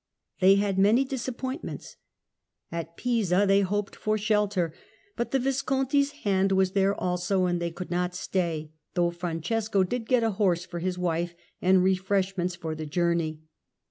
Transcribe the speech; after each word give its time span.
They 0.39 0.55
had 0.55 0.79
many 0.79 1.05
disap 1.05 1.35
pointments. 1.37 1.95
At 2.71 2.97
Pisa 2.97 3.45
they 3.47 3.61
hoped 3.61 3.95
for 3.95 4.17
shelter, 4.17 4.73
but 5.15 5.29
the 5.29 5.37
Visconti's 5.37 6.11
hand 6.23 6.51
was 6.53 6.71
there 6.71 6.95
also, 6.95 7.45
and 7.45 7.61
they 7.61 7.69
could 7.69 7.91
not 7.91 8.15
stay, 8.15 8.71
though 8.95 9.11
Francesco 9.11 9.83
did 9.83 10.07
get 10.07 10.23
a 10.23 10.31
horse 10.41 10.65
for 10.65 10.79
his 10.79 10.97
wife 10.97 11.35
and 11.61 11.83
re 11.83 11.95
freshments 11.95 12.55
for 12.57 12.73
the 12.73 12.87
journey. 12.87 13.41